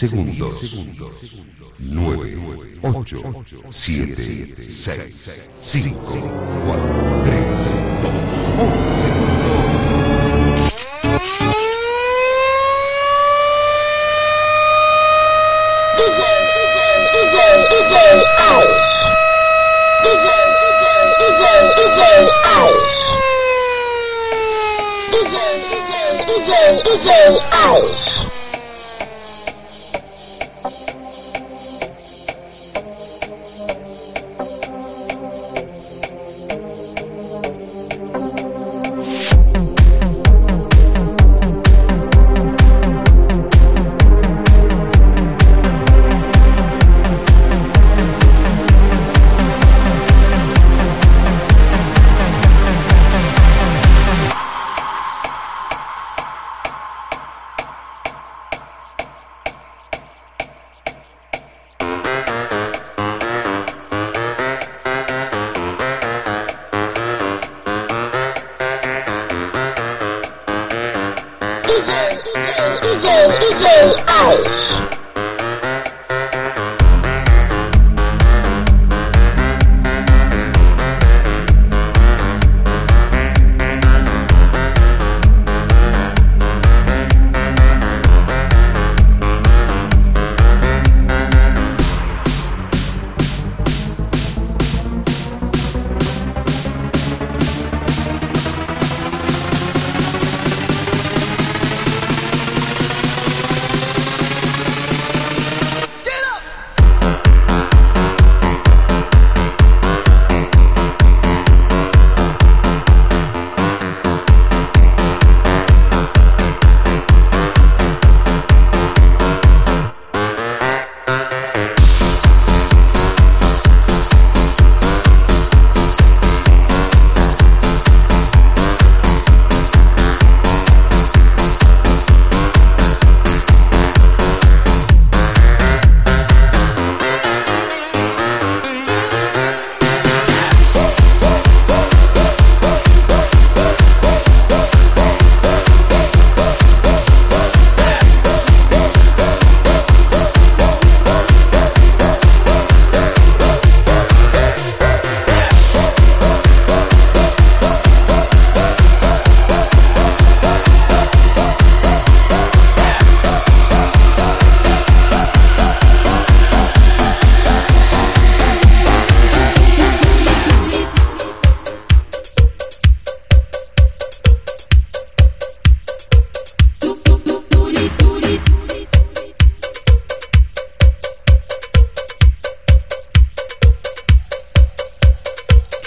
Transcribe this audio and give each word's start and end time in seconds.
Faltan 0.00 0.24
10 0.24 0.52
segundos. 0.54 1.14
9, 1.78 2.80
8, 2.82 3.16
7, 3.70 4.54
6, 4.54 5.30
5, 5.60 6.00
4, 6.00 7.09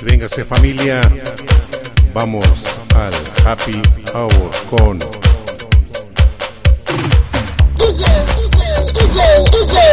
Véngase 0.03 0.43
familia, 0.43 0.99
vamos 2.13 2.45
al 2.95 3.13
happy 3.45 3.81
hour 4.13 4.51
con 4.69 4.99
DJ, 7.77 8.03
DJ, 8.35 8.91
DJ, 8.93 9.19
DJ. 9.51 9.83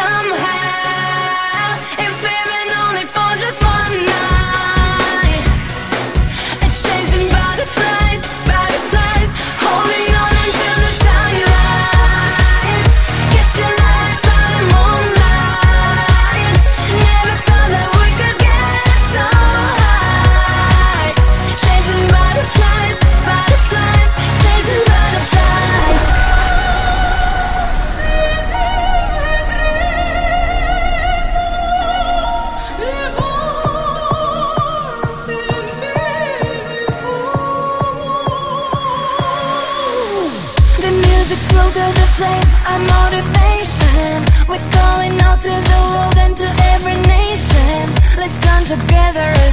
somehow 0.00 0.69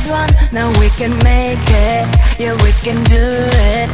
one 0.09 0.29
Now 0.51 0.67
we 0.79 0.89
can 0.99 1.11
make 1.23 1.59
it. 1.59 2.03
Yeah, 2.39 2.55
we 2.63 2.71
can 2.83 3.03
do 3.05 3.25
it. 3.73 3.89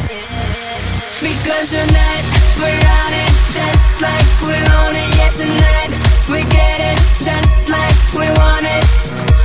Because 1.21 1.69
tonight 1.71 2.25
we're 2.59 2.85
on 3.01 3.11
it 3.15 3.31
Just 3.49 4.01
like 4.01 4.27
we 4.45 4.55
own 4.77 4.93
it. 4.95 5.09
Yeah, 5.17 5.31
tonight 5.31 5.91
we 6.29 6.43
get 6.51 6.79
it 6.81 6.97
Just 7.23 7.69
like 7.69 7.97
we 8.13 8.27
want 8.41 8.65
it. 8.65 8.85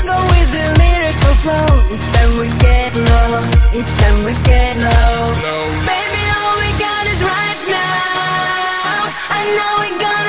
Go 0.05 0.17
with 0.33 0.49
the 0.57 0.67
lyrical 0.81 1.35
flow. 1.45 1.69
It's 1.93 2.09
time 2.17 2.33
we 2.41 2.49
get 2.59 2.95
low. 2.97 3.45
It's 3.77 3.93
time 4.01 4.19
we 4.25 4.33
get 4.49 4.77
low. 4.77 5.37
Baby, 5.85 6.23
all 6.33 6.57
we 6.65 6.71
got 6.81 7.05
is 7.13 7.21
right 7.21 7.61
now. 7.69 9.13
I 9.29 9.41
know 9.57 9.71
we're 9.85 10.01
gonna 10.01 10.28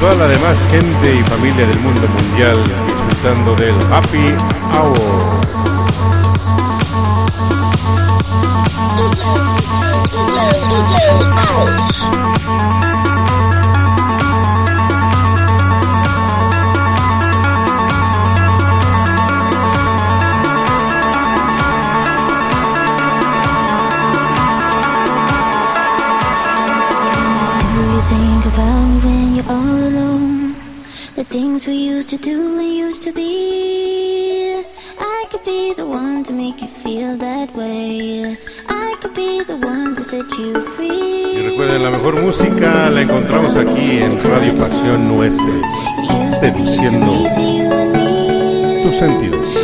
toda 0.00 0.14
la 0.14 0.28
demás 0.28 0.66
gente 0.70 1.14
y 1.14 1.22
familia 1.24 1.66
del 1.66 1.78
mundo 1.80 2.08
mundial 2.08 2.64
disfrutando 2.86 3.54
del 3.54 3.74
Happy 3.92 4.34
Hour. 4.74 5.30
things 31.30 31.64
we 31.64 31.74
used 31.74 32.10
to 32.10 32.16
do 32.16 32.58
and 32.58 32.74
used 32.74 33.02
to 33.04 33.12
be. 33.12 34.64
I 34.98 35.26
could 35.30 35.44
be 35.44 35.72
the 35.74 35.86
one 35.86 36.24
to 36.24 36.32
make 36.32 36.60
you 36.60 36.66
feel 36.66 37.16
that 37.18 37.54
way. 37.54 38.36
I 38.68 38.96
could 39.00 39.14
be 39.14 39.44
the 39.44 39.56
one 39.56 39.94
to 39.94 40.02
set 40.02 40.28
you 40.38 40.60
free. 40.74 41.36
Y 41.36 41.50
recuerden, 41.50 41.84
la 41.84 41.90
mejor 41.90 42.20
música 42.20 42.90
la 42.90 43.02
encontramos 43.02 43.56
aquí 43.56 43.98
en 43.98 44.20
Radio 44.24 44.56
Pasión 44.56 45.06
Nuece, 45.06 45.52
seduciendo 46.40 47.12
tus 48.82 48.98
sentidos. 48.98 49.59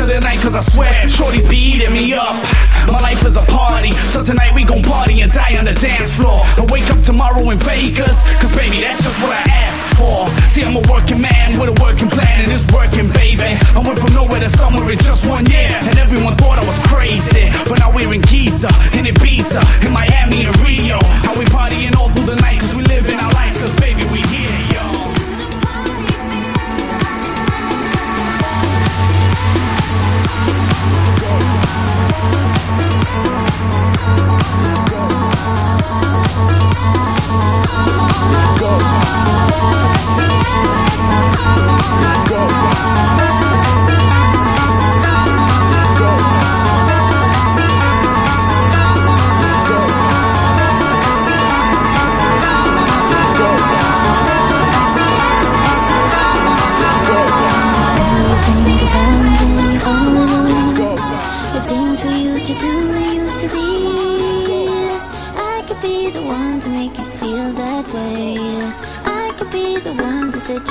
The 0.00 0.20
night, 0.20 0.40
cause 0.40 0.56
I 0.56 0.60
swear, 0.60 0.88
shorties 1.04 1.44
be 1.44 1.76
eating 1.76 1.92
me 1.92 2.14
up. 2.14 2.32
My 2.88 2.96
life 3.04 3.24
is 3.26 3.36
a 3.36 3.44
party, 3.44 3.92
so 4.08 4.24
tonight 4.24 4.54
we 4.54 4.64
gon' 4.64 4.80
party 4.80 5.20
and 5.20 5.30
die 5.30 5.56
on 5.58 5.66
the 5.66 5.74
dance 5.74 6.08
floor. 6.16 6.40
I 6.56 6.64
wake 6.72 6.88
up 6.88 7.02
tomorrow 7.02 7.44
in 7.50 7.58
Vegas, 7.58 8.24
cause 8.40 8.56
baby, 8.56 8.80
that's 8.80 9.04
just 9.04 9.20
what 9.20 9.36
I 9.36 9.44
asked 9.44 9.84
for. 10.00 10.32
See, 10.48 10.64
I'm 10.64 10.76
a 10.76 10.84
working 10.88 11.20
man 11.20 11.60
with 11.60 11.76
a 11.76 11.76
working 11.84 12.08
plan, 12.08 12.40
and 12.40 12.50
it's 12.50 12.64
working, 12.72 13.12
baby. 13.12 13.52
I 13.76 13.80
went 13.84 14.00
from 14.00 14.14
nowhere 14.16 14.40
to 14.40 14.48
somewhere 14.56 14.88
in 14.88 14.98
just 14.98 15.28
one 15.28 15.44
year, 15.52 15.68
and 15.68 15.98
everyone 16.00 16.36
thought 16.40 16.56
I 16.56 16.64
was 16.64 16.80
crazy. 16.88 17.52
But 17.68 17.78
now 17.78 17.92
we're 17.92 18.12
in 18.16 18.22
Giza, 18.22 18.72
in 18.96 19.04
Ibiza, 19.04 19.60
in 19.84 19.92
Miami, 19.92 20.48
and 20.48 20.56
Rio. 20.64 20.96
And 21.28 21.36
we 21.36 21.44
partying 21.52 21.94
all 22.00 22.08
through 22.08 22.32
the 22.32 22.40
night, 22.40 22.64
cause 22.64 22.74
we 22.74 22.82
live 22.88 23.04
in 23.12 23.20
our 23.20 23.32
life, 23.36 23.60
cause 23.60 23.76
baby, 23.76 24.08
we 24.08 24.24
Think 32.78 33.02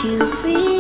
you 0.04 0.18
free. 0.38 0.71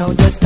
know 0.00 0.14
just 0.14 0.39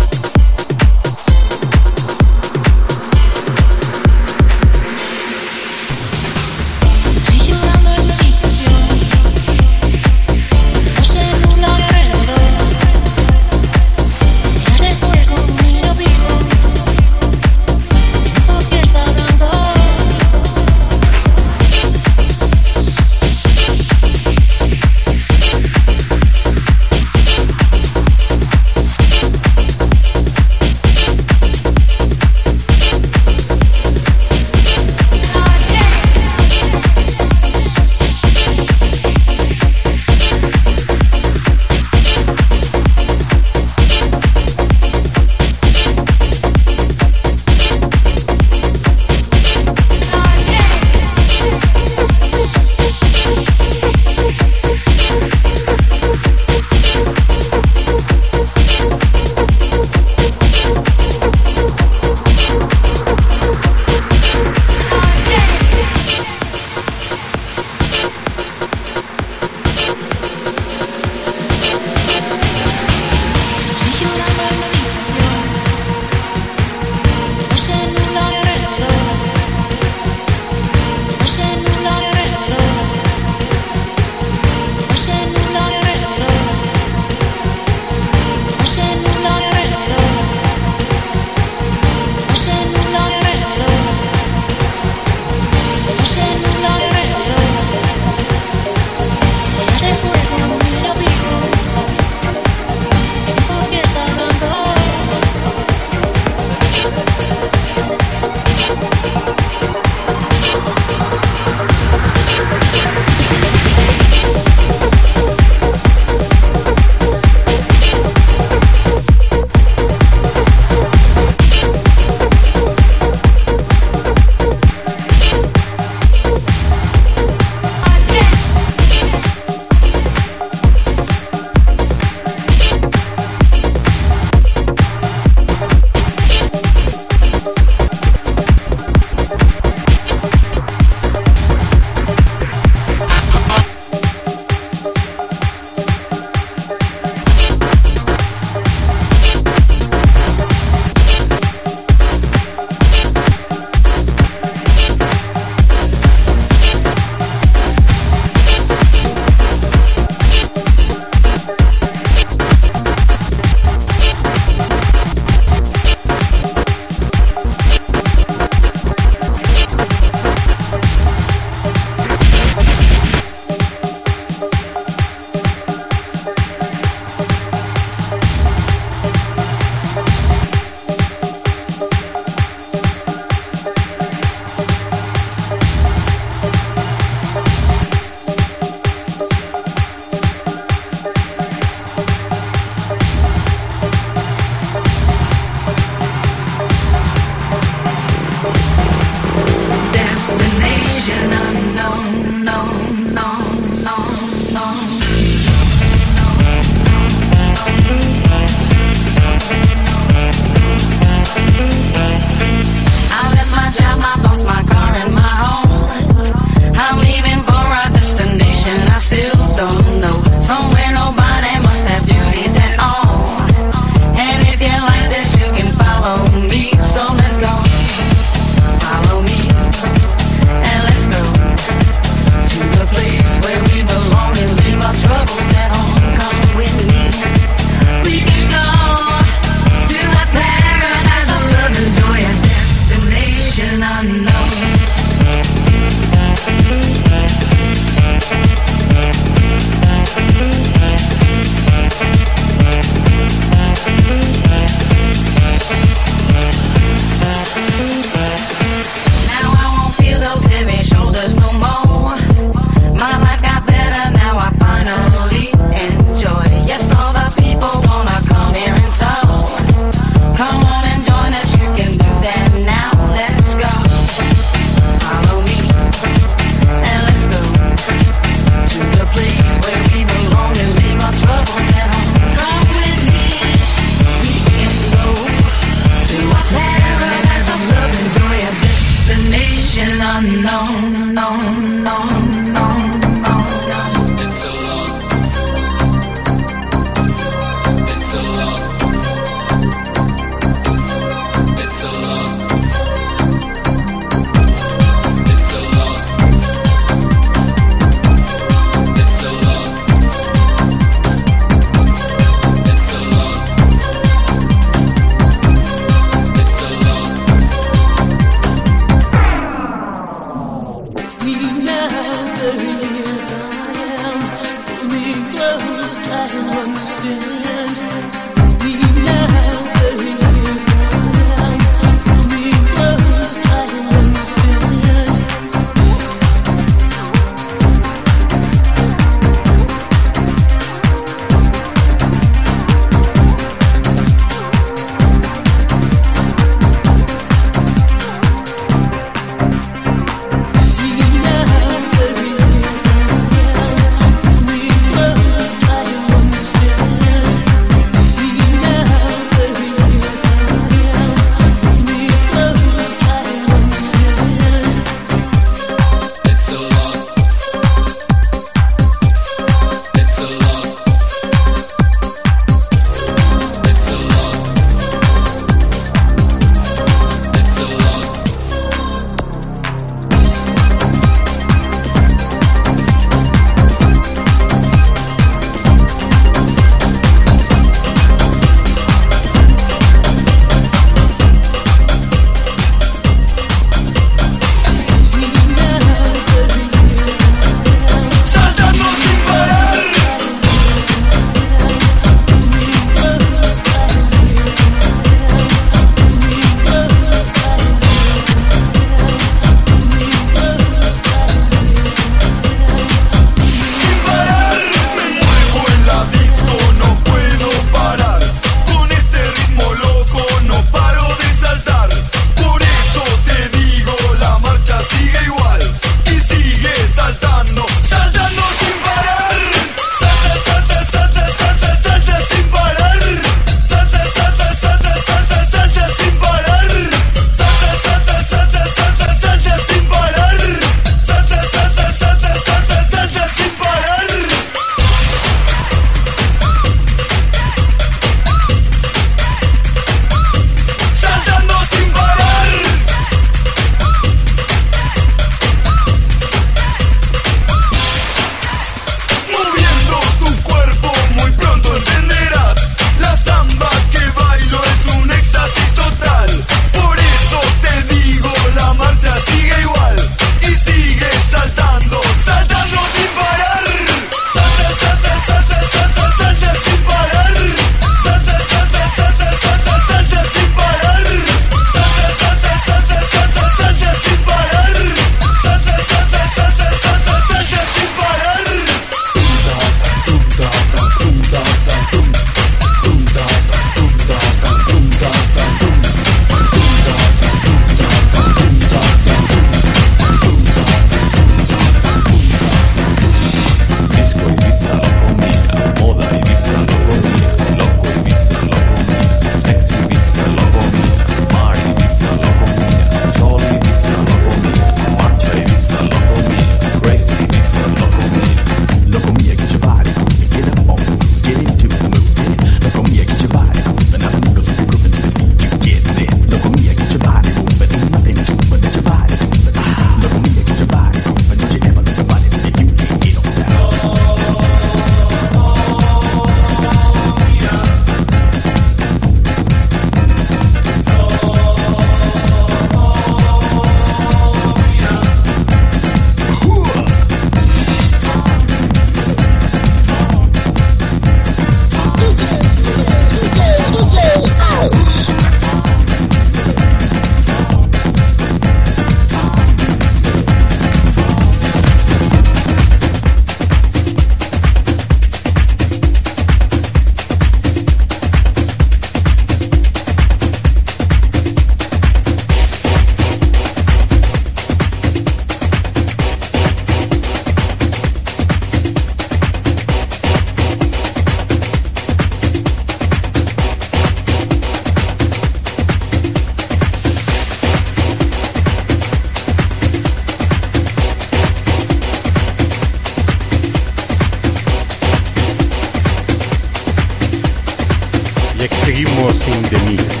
forcing 599.01 599.41
the 599.49 599.59
mix. 599.65 600.00